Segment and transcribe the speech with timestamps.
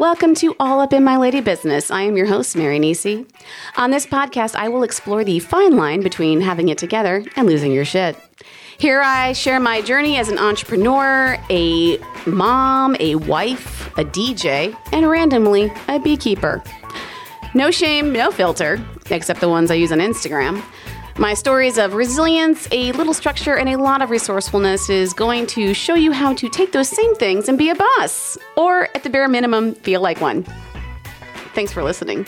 [0.00, 1.90] Welcome to All Up in My Lady Business.
[1.90, 3.26] I am your host, Mary Nisi.
[3.76, 7.70] On this podcast, I will explore the fine line between having it together and losing
[7.70, 8.16] your shit.
[8.78, 15.06] Here I share my journey as an entrepreneur, a mom, a wife, a DJ, and
[15.06, 16.62] randomly, a beekeeper.
[17.52, 20.62] No shame, no filter, except the ones I use on Instagram.
[21.20, 25.74] My stories of resilience, a little structure, and a lot of resourcefulness is going to
[25.74, 29.10] show you how to take those same things and be a boss, or at the
[29.10, 30.46] bare minimum, feel like one.
[31.52, 32.26] Thanks for listening.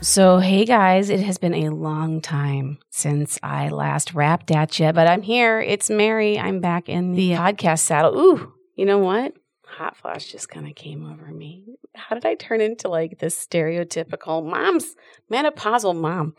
[0.00, 4.92] So, hey guys, it has been a long time since I last rapped at you,
[4.92, 5.60] but I'm here.
[5.60, 6.36] It's Mary.
[6.36, 8.18] I'm back in the podcast saddle.
[8.18, 9.34] Ooh, you know what?
[9.66, 11.76] Hot flash just kind of came over me.
[11.94, 14.96] How did I turn into like this stereotypical mom's
[15.30, 16.34] menopausal mom?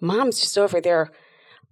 [0.00, 1.10] Mom's just over there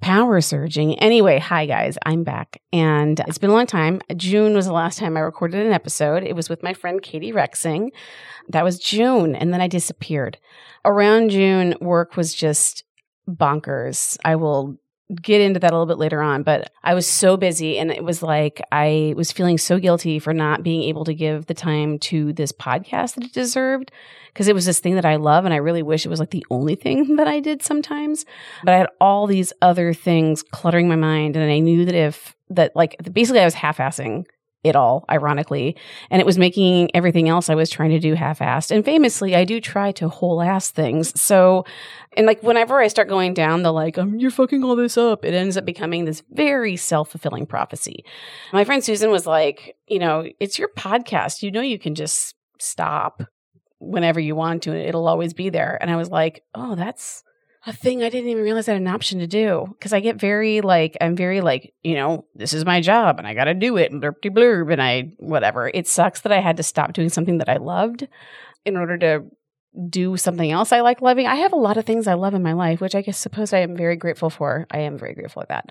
[0.01, 0.99] power surging.
[0.99, 2.61] Anyway, hi guys, I'm back.
[2.73, 4.01] And it's been a long time.
[4.17, 6.25] June was the last time I recorded an episode.
[6.25, 7.91] It was with my friend Katie Rexing.
[8.49, 9.35] That was June.
[9.35, 10.39] And then I disappeared.
[10.85, 12.85] Around June, work was just
[13.29, 14.17] bonkers.
[14.25, 14.79] I will
[15.15, 18.05] get into that a little bit later on, but I was so busy and it
[18.05, 21.99] was like I was feeling so guilty for not being able to give the time
[22.01, 23.91] to this podcast that it deserved
[24.29, 26.31] because it was this thing that I love and I really wish it was like
[26.31, 28.25] the only thing that I did sometimes.
[28.65, 32.37] But I had all these other things cluttering my mind and I knew that if
[32.51, 34.27] that like basically I was half-assing
[34.63, 35.77] it all, ironically.
[36.11, 38.71] And it was making everything else I was trying to do half assed.
[38.71, 41.19] And famously, I do try to whole ass things.
[41.21, 41.65] So,
[42.17, 45.25] and like whenever I start going down the like, um, you're fucking all this up,
[45.25, 48.05] it ends up becoming this very self fulfilling prophecy.
[48.53, 51.43] My friend Susan was like, you know, it's your podcast.
[51.43, 53.23] You know, you can just stop
[53.79, 55.79] whenever you want to, and it'll always be there.
[55.81, 57.25] And I was like, oh, that's,
[57.67, 60.17] a thing I didn't even realize I had an option to do because I get
[60.17, 63.55] very like I'm very like you know this is my job and I got to
[63.55, 65.71] do it and blurb blurb and I whatever.
[65.73, 68.09] It sucks that I had to stop doing something that I loved
[68.65, 69.25] in order to
[69.89, 71.27] do something else I like loving.
[71.27, 73.53] I have a lot of things I love in my life, which I guess suppose
[73.53, 74.67] I am very grateful for.
[74.71, 75.71] I am very grateful for that,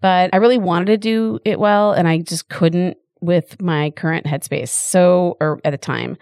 [0.00, 4.26] but I really wanted to do it well and I just couldn't with my current
[4.26, 4.70] headspace.
[4.70, 6.18] So or at the time,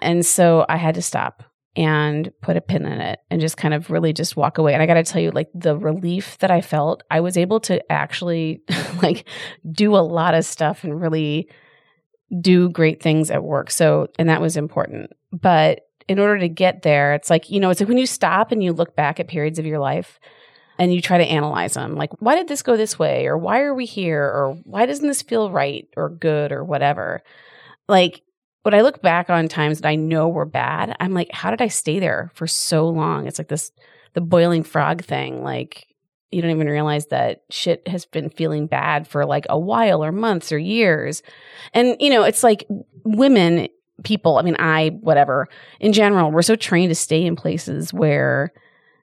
[0.00, 1.42] and so I had to stop
[1.74, 4.74] and put a pin in it and just kind of really just walk away.
[4.74, 7.60] And I got to tell you, like the relief that I felt, I was able
[7.60, 8.62] to actually
[9.02, 9.26] like
[9.70, 11.48] do a lot of stuff and really
[12.40, 13.70] do great things at work.
[13.70, 15.12] So, and that was important.
[15.32, 18.52] But in order to get there, it's like, you know, it's like when you stop
[18.52, 20.18] and you look back at periods of your life
[20.78, 23.26] and you try to analyze them, like, why did this go this way?
[23.26, 24.24] Or why are we here?
[24.24, 27.22] Or why doesn't this feel right or good or whatever?
[27.88, 28.22] Like,
[28.62, 31.60] when I look back on times that I know were bad, I'm like, how did
[31.60, 33.26] I stay there for so long?
[33.26, 33.72] It's like this,
[34.14, 35.42] the boiling frog thing.
[35.42, 35.86] Like,
[36.30, 40.12] you don't even realize that shit has been feeling bad for like a while or
[40.12, 41.22] months or years.
[41.74, 42.66] And, you know, it's like
[43.04, 43.68] women,
[44.04, 48.52] people, I mean, I, whatever, in general, we're so trained to stay in places where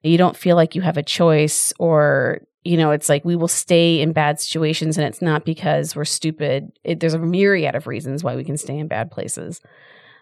[0.03, 3.47] you don't feel like you have a choice or you know, it's like we will
[3.47, 6.71] stay in bad situations and it's not because we're stupid.
[6.83, 9.59] It, there's a myriad of reasons why we can stay in bad places.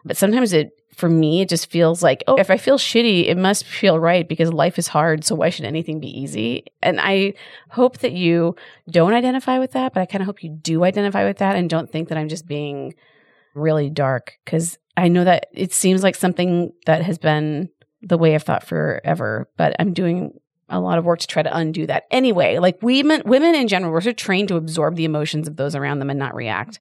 [0.05, 3.35] But sometimes it, for me, it just feels like, oh, if I feel shitty, it
[3.35, 5.25] must feel right because life is hard.
[5.25, 6.63] So why should anything be easy?
[6.81, 7.33] And I
[7.69, 8.55] hope that you
[8.89, 11.69] don't identify with that, but I kind of hope you do identify with that and
[11.69, 12.95] don't think that I'm just being
[13.55, 17.67] really dark because I know that it seems like something that has been
[18.01, 20.39] the way I've thought forever, but I'm doing
[20.69, 22.03] a lot of work to try to undo that.
[22.11, 25.75] Anyway, like women, women in general, we're so trained to absorb the emotions of those
[25.75, 26.79] around them and not react.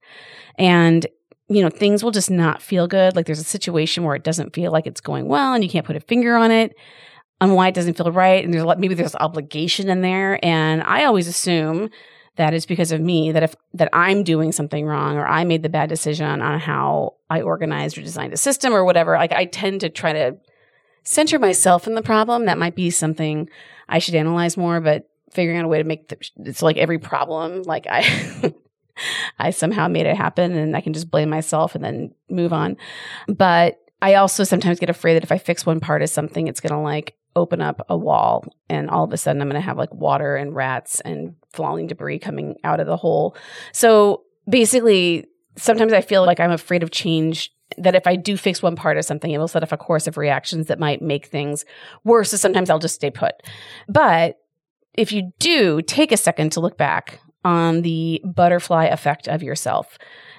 [0.59, 1.07] And
[1.49, 3.15] you know, things will just not feel good.
[3.15, 5.87] Like there's a situation where it doesn't feel like it's going well and you can't
[5.87, 6.75] put a finger on it
[7.41, 8.45] on why it doesn't feel right.
[8.45, 10.45] And there's a lot, maybe there's obligation in there.
[10.45, 11.91] And I always assume
[12.37, 15.63] that is because of me that if that I'm doing something wrong or I made
[15.63, 19.47] the bad decision on how I organized or designed a system or whatever, like I
[19.47, 20.37] tend to try to
[21.07, 22.45] center myself in the problem.
[22.45, 23.49] That might be something
[23.89, 26.99] I should analyze more, but figuring out a way to make the, it's like every
[26.99, 28.53] problem, like I,
[29.39, 32.77] I somehow made it happen and I can just blame myself and then move on.
[33.29, 36.61] But I also sometimes get afraid that if I fix one part of something, it's
[36.61, 39.67] going to like open up a wall and all of a sudden I'm going to
[39.67, 43.37] have like water and rats and falling debris coming out of the hole.
[43.73, 45.27] So basically,
[45.57, 48.97] sometimes I feel like I'm afraid of change that if I do fix one part
[48.97, 51.65] of something, it will set off a course of reactions that might make things
[52.05, 52.31] worse.
[52.31, 53.35] So sometimes I'll just stay put.
[53.89, 54.37] But
[54.95, 59.99] if you do take a second to look back on the butterfly effect of yourself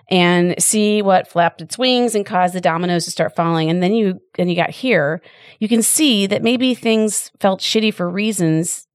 [0.10, 3.94] and see what flapped its wings and caused the dominoes to start falling and then
[3.94, 5.22] you and you got here
[5.60, 8.88] you can see that maybe things felt shitty for reasons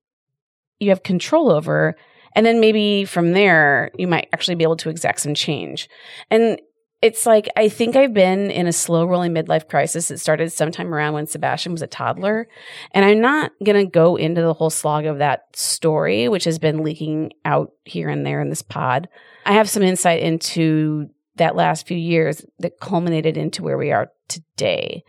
[0.79, 1.97] you have control over
[2.35, 5.89] and then maybe from there you might actually be able to exact some change
[6.31, 6.59] and
[7.03, 10.09] it's like I think I've been in a slow rolling midlife crisis.
[10.09, 12.49] that started sometime around when Sebastian was a toddler.
[12.93, 16.61] And I'm not going to go into the whole slog of that story, which has
[16.61, 19.09] been leaking out here and there in this pod.
[19.45, 24.13] I have some insight into that last few years that culminated into where we are
[24.29, 25.03] today.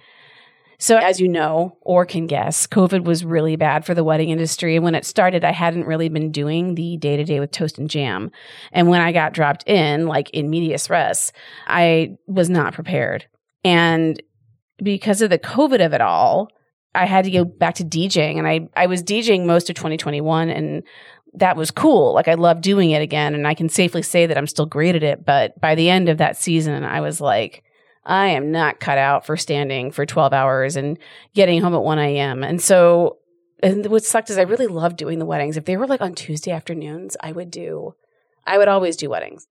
[0.84, 4.76] So, as you know, or can guess, COVID was really bad for the wedding industry.
[4.76, 7.78] And when it started, I hadn't really been doing the day to day with toast
[7.78, 8.32] and jam.
[8.74, 11.32] And when I got dropped in, like in medias res,
[11.68, 13.26] I was not prepared.
[13.64, 14.22] And
[14.84, 16.50] because of the COVID of it all,
[16.94, 20.50] I had to go back to DJing and I, I was DJing most of 2021
[20.50, 20.84] and
[21.36, 22.14] that was cool.
[22.14, 23.36] Like I love doing it again.
[23.36, 25.24] And I can safely say that I'm still great at it.
[25.26, 27.64] But by the end of that season, I was like,
[28.06, 30.98] I am not cut out for standing for 12 hours and
[31.34, 32.44] getting home at 1 a.m.
[32.44, 33.18] And so,
[33.62, 35.58] and what sucked is I really loved doing the weddings.
[35.58, 37.96] If they were like on Tuesday afternoons, I would do,
[38.46, 39.48] I would always do weddings.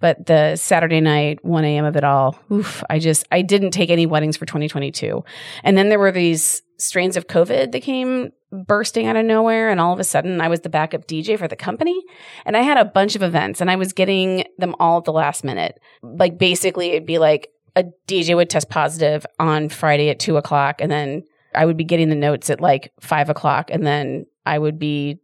[0.00, 1.84] But the Saturday night, 1 a.m.
[1.84, 5.24] of it all, oof, I just, I didn't take any weddings for 2022.
[5.62, 9.70] And then there were these strains of COVID that came bursting out of nowhere.
[9.70, 12.02] And all of a sudden, I was the backup DJ for the company.
[12.44, 15.12] And I had a bunch of events and I was getting them all at the
[15.12, 15.80] last minute.
[16.02, 20.80] Like basically, it'd be like, a DJ would test positive on Friday at two o'clock,
[20.80, 21.24] and then
[21.54, 25.20] I would be getting the notes at like five o'clock, and then I would be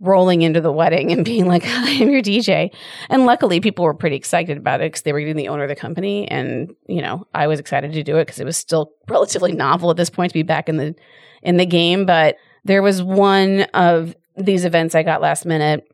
[0.00, 2.70] rolling into the wedding and being like, I am your DJ.
[3.08, 5.68] And luckily, people were pretty excited about it because they were getting the owner of
[5.68, 6.28] the company.
[6.28, 9.90] And, you know, I was excited to do it because it was still relatively novel
[9.90, 10.94] at this point to be back in the,
[11.42, 12.06] in the game.
[12.06, 15.86] But there was one of these events I got last minute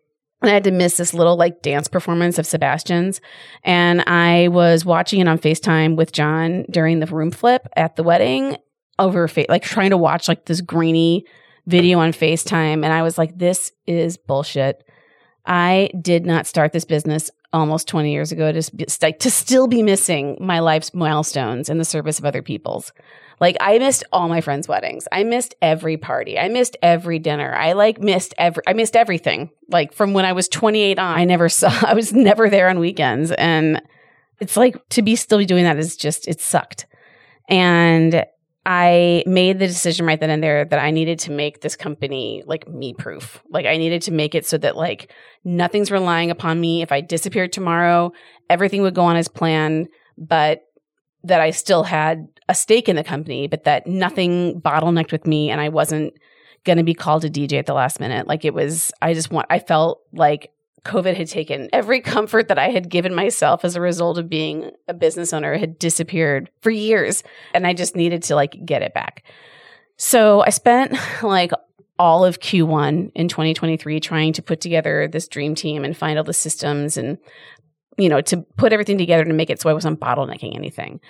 [0.43, 3.21] and I had to miss this little like dance performance of Sebastian's.
[3.63, 8.03] And I was watching it on FaceTime with John during the room flip at the
[8.03, 8.57] wedding
[8.99, 11.25] over fa- like trying to watch like this grainy
[11.67, 12.85] video on FaceTime.
[12.85, 14.83] And I was like, this is bullshit.
[15.45, 18.63] I did not start this business almost 20 years ago to,
[19.13, 22.93] to still be missing my life's milestones in the service of other people's.
[23.41, 25.09] Like I missed all my friends' weddings.
[25.11, 26.39] I missed every party.
[26.39, 27.55] I missed every dinner.
[27.55, 29.51] I like missed every I missed everything.
[29.69, 32.79] Like from when I was 28 on, I never saw I was never there on
[32.79, 33.81] weekends and
[34.41, 36.87] it's like to be still be doing that is just it sucked.
[37.49, 38.25] And
[38.67, 42.43] I made the decision right then and there that I needed to make this company
[42.47, 43.43] like me proof.
[43.49, 45.13] Like I needed to make it so that like
[45.45, 46.83] nothing's relying upon me.
[46.83, 48.13] If I disappeared tomorrow,
[48.51, 49.89] everything would go on as planned,
[50.19, 50.63] but
[51.25, 55.51] that I still had a stake in the company, but that nothing bottlenecked with me
[55.51, 56.13] and I wasn't
[56.65, 58.27] going to be called a DJ at the last minute.
[58.27, 60.51] Like it was, I just want, I felt like
[60.85, 64.73] COVID had taken every comfort that I had given myself as a result of being
[64.89, 67.23] a business owner had disappeared for years.
[67.55, 69.23] And I just needed to like get it back.
[69.97, 71.53] So I spent like
[72.01, 76.25] all of Q1 in 2023 trying to put together this dream team and find all
[76.25, 77.17] the systems and
[78.01, 81.01] you know, to put everything together to make it so I wasn't bottlenecking anything.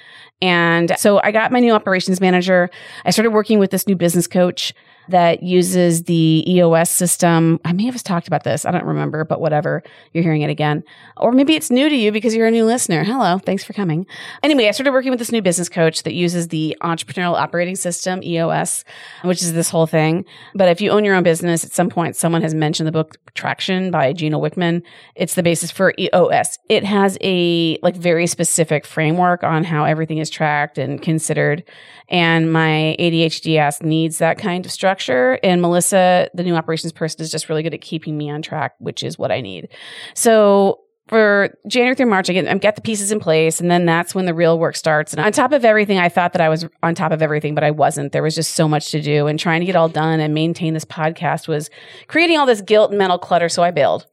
[0.42, 2.70] And so I got my new operations manager.
[3.04, 4.74] I started working with this new business coach
[5.10, 7.60] that uses the EOS system.
[7.64, 8.64] I may have talked about this.
[8.64, 9.82] I don't remember, but whatever.
[10.12, 10.82] You're hearing it again.
[11.16, 13.04] Or maybe it's new to you because you're a new listener.
[13.04, 13.38] Hello.
[13.38, 14.06] Thanks for coming.
[14.42, 18.22] Anyway, I started working with this new business coach that uses the entrepreneurial operating system,
[18.22, 18.84] EOS,
[19.22, 20.24] which is this whole thing.
[20.54, 23.16] But if you own your own business, at some point, someone has mentioned the book
[23.34, 24.82] Traction by Gino Wickman.
[25.14, 26.58] It's the basis for EOS.
[26.68, 31.64] It has a like very specific framework on how everything is tracked and considered.
[32.08, 35.38] And my ADHD ass needs that kind of structure structure.
[35.42, 38.74] And Melissa, the new operations person, is just really good at keeping me on track,
[38.78, 39.68] which is what I need.
[40.14, 43.84] So for January through March, I get, I get the pieces in place, and then
[43.84, 45.12] that's when the real work starts.
[45.12, 47.64] And on top of everything, I thought that I was on top of everything, but
[47.64, 48.12] I wasn't.
[48.12, 50.74] There was just so much to do, and trying to get all done and maintain
[50.74, 51.68] this podcast was
[52.06, 53.48] creating all this guilt and mental clutter.
[53.48, 54.06] So I bailed,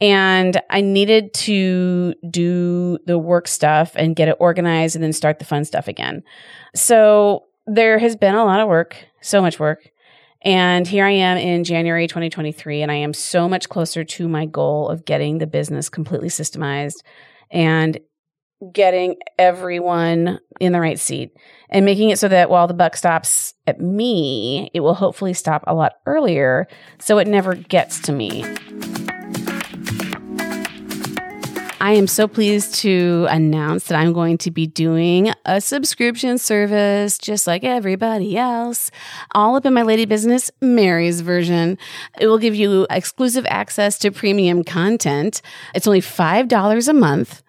[0.00, 5.38] and I needed to do the work stuff and get it organized, and then start
[5.38, 6.24] the fun stuff again.
[6.74, 9.88] So there has been a lot of work, so much work.
[10.42, 14.46] And here I am in January 2023, and I am so much closer to my
[14.46, 17.02] goal of getting the business completely systemized
[17.50, 17.98] and
[18.72, 21.34] getting everyone in the right seat
[21.70, 25.64] and making it so that while the buck stops at me, it will hopefully stop
[25.66, 26.66] a lot earlier
[26.98, 28.44] so it never gets to me.
[31.82, 37.16] I am so pleased to announce that I'm going to be doing a subscription service
[37.16, 38.90] just like everybody else,
[39.34, 41.78] all up in my lady business, Mary's version.
[42.20, 45.40] It will give you exclusive access to premium content.
[45.74, 47.42] It's only $5 a month.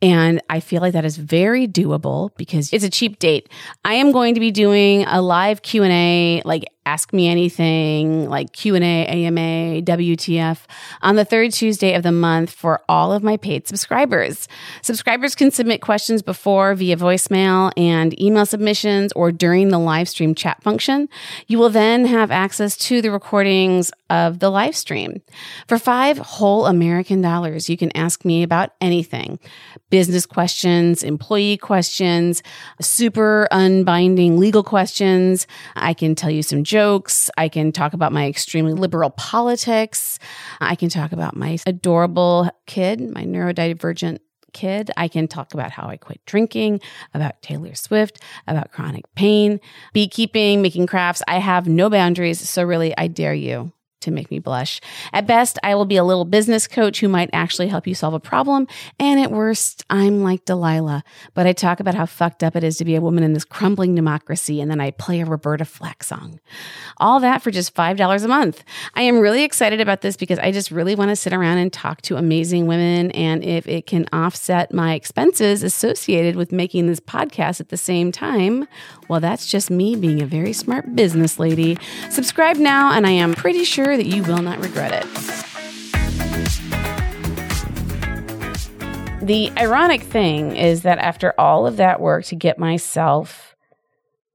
[0.00, 3.48] And I feel like that is very doable because it's a cheap date.
[3.84, 8.80] I am going to be doing a live Q&A like Ask Me Anything, like Q&A,
[8.80, 10.60] AMA, WTF
[11.02, 14.48] on the third Tuesday of the month for all of my paid subscribers.
[14.80, 20.34] Subscribers can submit questions before via voicemail and email submissions or during the live stream
[20.34, 21.10] chat function.
[21.46, 25.20] You will then have access to the recordings of the live stream.
[25.66, 29.38] For five whole American dollars, you can ask me about anything
[29.90, 32.42] business questions, employee questions,
[32.80, 35.46] super unbinding legal questions.
[35.76, 36.77] I can tell you some jokes.
[37.36, 40.18] I can talk about my extremely liberal politics.
[40.60, 44.18] I can talk about my adorable kid, my neurodivergent
[44.52, 44.90] kid.
[44.96, 46.80] I can talk about how I quit drinking,
[47.14, 49.60] about Taylor Swift, about chronic pain,
[49.92, 51.22] beekeeping, making crafts.
[51.26, 52.48] I have no boundaries.
[52.48, 54.80] So, really, I dare you to make me blush.
[55.12, 58.14] At best, I will be a little business coach who might actually help you solve
[58.14, 58.66] a problem.
[58.98, 62.76] And at worst, I'm like Delilah, but I talk about how fucked up it is
[62.78, 64.60] to be a woman in this crumbling democracy.
[64.60, 66.40] And then I play a Roberta Flack song.
[66.98, 68.64] All that for just $5 a month.
[68.94, 71.72] I am really excited about this because I just really want to sit around and
[71.72, 73.10] talk to amazing women.
[73.12, 78.12] And if it can offset my expenses associated with making this podcast at the same
[78.12, 78.66] time,
[79.08, 81.78] well, that's just me being a very smart business lady.
[82.10, 85.28] Subscribe now, and I am pretty sure that you will not regret it.
[89.28, 93.54] The ironic thing is that after all of that work to get myself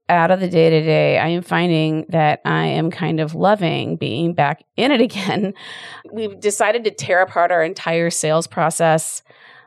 [0.08, 3.96] out of the day to day, I am finding that I am kind of loving
[3.96, 5.54] being back in it again.
[6.12, 9.22] We've decided to tear apart our entire sales process,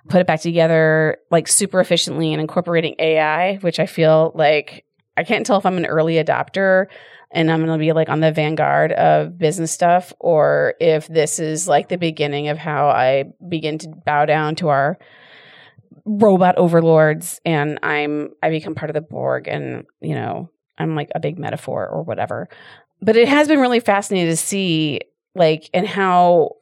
[0.07, 4.85] put it back together like super efficiently and incorporating AI, which I feel like
[5.17, 6.85] I can't tell if I'm an early adopter
[7.31, 11.39] and I'm going to be like on the vanguard of business stuff, or if this
[11.39, 14.97] is like the beginning of how I begin to bow down to our
[16.05, 21.09] robot overlords and I'm I become part of the Borg and you know I'm like
[21.13, 22.47] a big metaphor or whatever.
[23.01, 25.01] But it has been really fascinating to see
[25.35, 26.55] like and how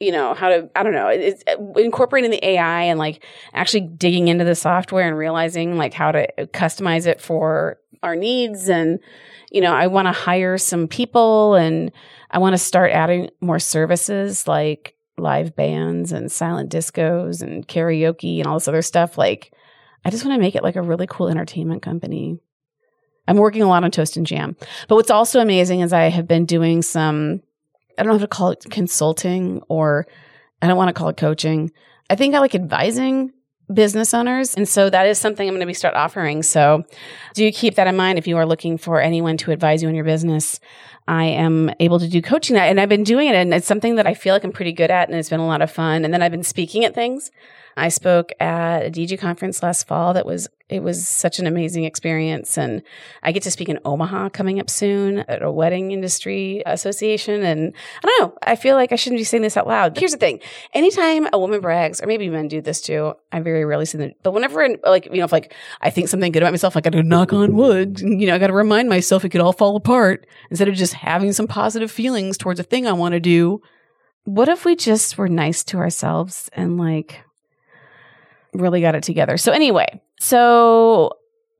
[0.00, 3.80] you know how to i don't know it's uh, incorporating the ai and like actually
[3.80, 8.68] digging into the software and realizing like how to uh, customize it for our needs
[8.68, 8.98] and
[9.54, 11.92] you know, I want to hire some people and
[12.28, 18.38] I want to start adding more services like live bands and silent discos and karaoke
[18.38, 19.16] and all this other stuff.
[19.16, 19.52] Like,
[20.04, 22.40] I just want to make it like a really cool entertainment company.
[23.28, 24.56] I'm working a lot on Toast and Jam.
[24.88, 27.40] But what's also amazing is I have been doing some,
[27.96, 30.08] I don't know how to call it consulting or
[30.62, 31.70] I don't want to call it coaching.
[32.10, 33.32] I think I like advising
[33.72, 34.54] business owners.
[34.54, 36.42] And so that is something I'm going to be start offering.
[36.42, 36.84] So
[37.34, 39.94] do keep that in mind if you are looking for anyone to advise you in
[39.94, 40.60] your business.
[41.06, 43.96] I am able to do coaching that and I've been doing it and it's something
[43.96, 46.04] that I feel like I'm pretty good at and it's been a lot of fun.
[46.04, 47.30] And then I've been speaking at things.
[47.76, 51.84] I spoke at a DJ conference last fall that was it was such an amazing
[51.84, 52.82] experience and
[53.22, 57.72] I get to speak in Omaha coming up soon at a wedding industry association and
[58.02, 59.96] I don't know, I feel like I shouldn't be saying this out loud.
[59.96, 60.40] Here's the thing.
[60.72, 64.12] Anytime a woman brags, or maybe men do this too, I very rarely see them,
[64.22, 67.02] but whenever like, you know, if like I think something good about myself, I gotta
[67.02, 70.68] knock on wood, you know, I gotta remind myself it could all fall apart instead
[70.68, 73.60] of just having some positive feelings towards a thing I want to do.
[74.24, 77.22] What if we just were nice to ourselves and like
[78.54, 79.36] really got it together.
[79.36, 81.10] So anyway, so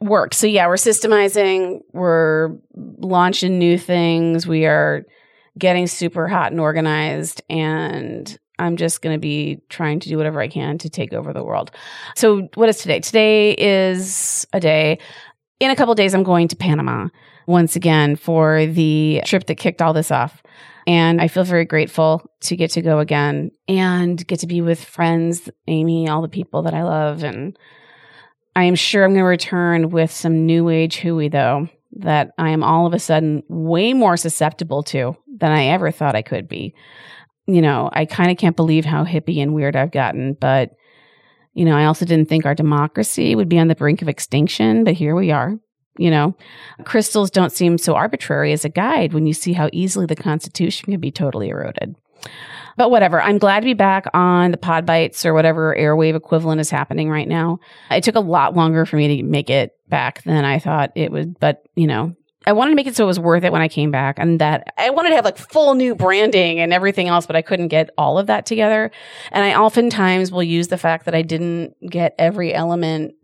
[0.01, 0.35] work.
[0.35, 5.05] So yeah, we're systemizing, we're launching new things, we are
[5.59, 10.41] getting super hot and organized and I'm just going to be trying to do whatever
[10.41, 11.73] I can to take over the world.
[12.17, 13.01] So what is today?
[13.01, 14.99] Today is a day.
[15.59, 17.09] In a couple days I'm going to Panama
[17.47, 20.43] once again for the trip that kicked all this off.
[20.87, 24.85] And I feel very grateful to get to go again and get to be with
[24.85, 27.25] friends, Amy, all the people that I love.
[27.25, 27.59] And
[28.55, 32.51] I am sure I'm going to return with some new age hooey, though, that I
[32.51, 36.49] am all of a sudden way more susceptible to than I ever thought I could
[36.49, 36.75] be.
[37.47, 40.71] You know, I kind of can't believe how hippie and weird I've gotten, but
[41.55, 44.83] you know, I also didn't think our democracy would be on the brink of extinction,
[44.83, 45.57] but here we are.
[45.97, 46.35] You know,
[46.85, 50.91] crystals don't seem so arbitrary as a guide when you see how easily the Constitution
[50.91, 51.95] can be totally eroded.
[52.77, 56.61] But whatever, I'm glad to be back on the pod bites or whatever airwave equivalent
[56.61, 57.61] is happening right now.
[57.91, 61.13] It took a lot longer for me to make it back than I thought it
[61.13, 63.63] would, but you know, I wanted to make it so it was worth it when
[63.63, 67.09] I came back and that I wanted to have like full new branding and everything
[67.09, 68.91] else, but I couldn't get all of that together.
[69.31, 73.15] And I oftentimes will use the fact that I didn't get every element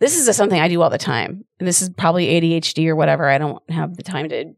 [0.00, 1.44] this is something I do all the time.
[1.58, 3.28] This is probably ADHD or whatever.
[3.28, 4.54] I don't have the time to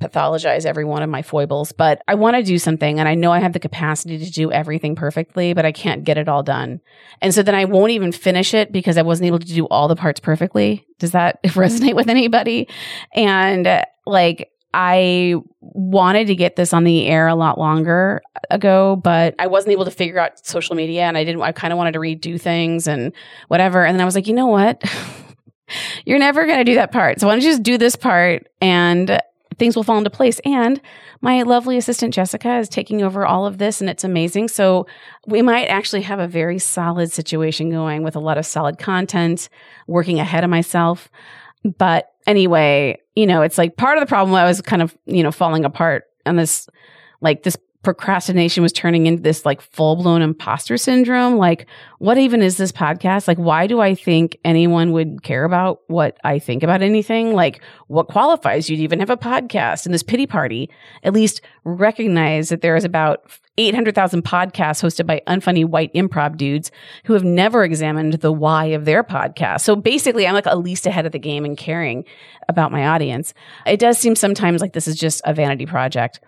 [0.00, 3.32] pathologize every one of my foibles, but I want to do something and I know
[3.32, 6.80] I have the capacity to do everything perfectly, but I can't get it all done.
[7.20, 9.88] And so then I won't even finish it because I wasn't able to do all
[9.88, 10.86] the parts perfectly.
[10.98, 12.68] Does that resonate with anybody?
[13.14, 18.96] And uh, like, I wanted to get this on the air a lot longer ago,
[18.96, 21.76] but I wasn't able to figure out social media and I didn't, I kind of
[21.76, 23.12] wanted to redo things and
[23.48, 23.84] whatever.
[23.84, 24.82] And then I was like, you know what?
[26.04, 27.20] You're never going to do that part.
[27.20, 29.20] So why don't you just do this part and
[29.58, 30.40] things will fall into place.
[30.44, 30.80] And
[31.20, 34.48] my lovely assistant Jessica is taking over all of this and it's amazing.
[34.48, 34.86] So
[35.26, 39.48] we might actually have a very solid situation going with a lot of solid content,
[39.86, 41.10] working ahead of myself.
[41.78, 45.22] But anyway, you know, it's like part of the problem I was kind of, you
[45.22, 46.68] know, falling apart on this
[47.20, 51.36] like this procrastination was turning into this like full blown imposter syndrome.
[51.36, 51.66] Like,
[51.98, 53.26] what even is this podcast?
[53.26, 57.32] Like, why do I think anyone would care about what I think about anything?
[57.32, 59.86] Like, what qualifies you to even have a podcast?
[59.86, 60.68] And this pity party,
[61.02, 63.30] at least recognize that there is about
[63.68, 66.70] 800,000 podcasts hosted by unfunny white improv dudes
[67.04, 69.60] who have never examined the why of their podcast.
[69.62, 72.04] So basically, I'm like at least ahead of the game in caring
[72.48, 73.34] about my audience.
[73.66, 76.20] It does seem sometimes like this is just a vanity project.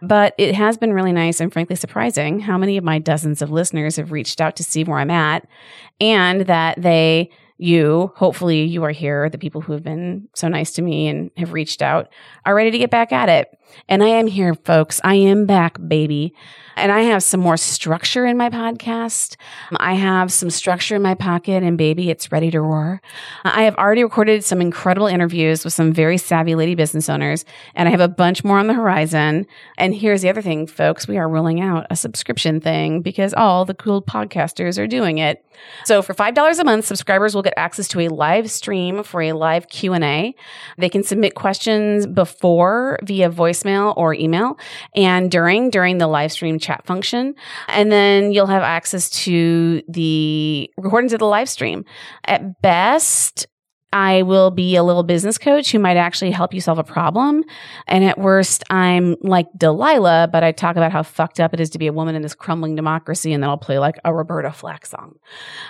[0.00, 3.50] But it has been really nice and frankly surprising how many of my dozens of
[3.50, 5.46] listeners have reached out to see where I'm at
[6.00, 10.72] and that they, you, hopefully you are here, the people who have been so nice
[10.72, 12.08] to me and have reached out
[12.46, 13.58] are ready to get back at it.
[13.88, 15.00] And I am here, folks.
[15.04, 16.34] I am back, baby.
[16.76, 19.36] And I have some more structure in my podcast.
[19.78, 23.02] I have some structure in my pocket, and baby, it's ready to roar.
[23.42, 27.88] I have already recorded some incredible interviews with some very savvy lady business owners, and
[27.88, 29.46] I have a bunch more on the horizon.
[29.76, 33.64] And here's the other thing, folks we are rolling out a subscription thing because all
[33.64, 35.44] the cool podcasters are doing it.
[35.84, 39.32] So for $5 a month, subscribers will get access to a live stream for a
[39.32, 40.34] live Q&A.
[40.76, 44.58] They can submit questions before via voicemail or email
[44.94, 47.34] and during during the live stream chat function.
[47.68, 51.84] And then you'll have access to the recordings of the live stream.
[52.24, 53.46] At best,
[53.92, 57.42] I will be a little business coach who might actually help you solve a problem.
[57.86, 61.70] And at worst, I'm like Delilah, but I talk about how fucked up it is
[61.70, 63.32] to be a woman in this crumbling democracy.
[63.32, 65.18] And then I'll play like a Roberta Flack song.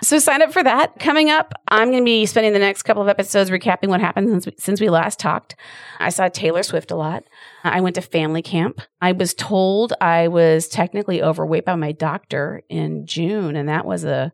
[0.02, 0.98] So sign up for that.
[0.98, 4.28] Coming up, I'm going to be spending the next couple of episodes recapping what happened
[4.30, 5.54] since we, since we last talked.
[6.00, 7.22] I saw Taylor Swift a lot.
[7.62, 8.80] I went to family camp.
[9.00, 13.54] I was told I was technically overweight by my doctor in June.
[13.54, 14.32] And that was a,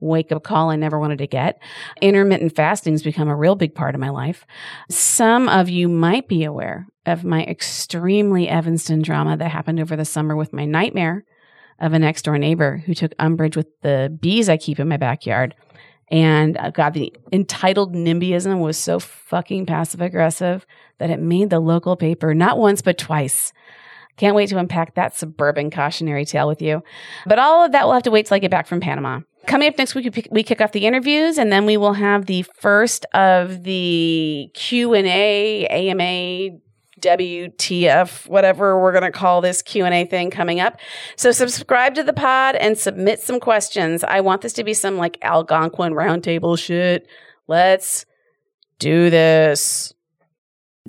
[0.00, 1.60] wake up call I never wanted to get.
[2.00, 4.46] Intermittent fasting has become a real big part of my life.
[4.88, 10.04] Some of you might be aware of my extremely Evanston drama that happened over the
[10.04, 11.24] summer with my nightmare
[11.78, 14.96] of a next door neighbor who took umbrage with the bees I keep in my
[14.96, 15.54] backyard.
[16.10, 20.66] And uh, God, the entitled NIMBYism was so fucking passive aggressive
[20.98, 23.52] that it made the local paper not once, but twice.
[24.16, 26.82] Can't wait to unpack that suburban cautionary tale with you.
[27.26, 29.20] But all of that will have to wait till I get back from Panama.
[29.50, 32.42] Coming up next week, we kick off the interviews, and then we will have the
[32.60, 36.56] first of the Q and A, AMA,
[37.00, 40.78] WTF, whatever we're going to call this Q&A thing coming up.
[41.16, 44.04] So subscribe to the pod and submit some questions.
[44.04, 47.08] I want this to be some like Algonquin roundtable shit.
[47.48, 48.06] Let's
[48.78, 49.92] do this.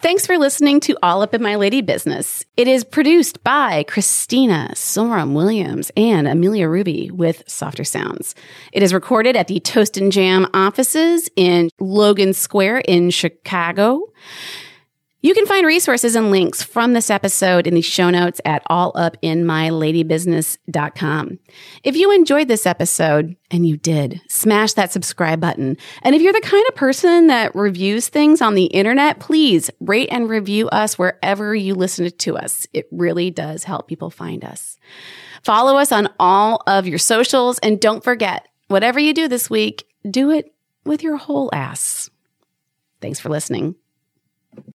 [0.01, 2.43] Thanks for listening to All Up in My Lady Business.
[2.57, 8.33] It is produced by Christina Sorum Williams and Amelia Ruby with Softer Sounds.
[8.73, 14.11] It is recorded at the Toast and Jam offices in Logan Square in Chicago.
[15.23, 21.39] You can find resources and links from this episode in the show notes at allupinmyladybusiness.com.
[21.83, 25.77] If you enjoyed this episode, and you did, smash that subscribe button.
[26.01, 30.09] And if you're the kind of person that reviews things on the internet, please rate
[30.11, 32.65] and review us wherever you listen to us.
[32.73, 34.79] It really does help people find us.
[35.43, 39.85] Follow us on all of your socials, and don't forget, whatever you do this week,
[40.09, 40.51] do it
[40.83, 42.09] with your whole ass.
[43.01, 43.75] Thanks for listening.